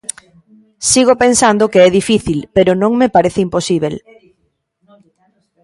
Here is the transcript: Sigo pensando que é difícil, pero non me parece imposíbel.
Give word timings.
Sigo 0.91 1.13
pensando 1.23 1.71
que 1.71 1.79
é 1.87 1.89
difícil, 1.99 2.39
pero 2.55 2.71
non 2.81 2.91
me 3.01 3.11
parece 3.15 3.39
imposíbel. 3.47 3.95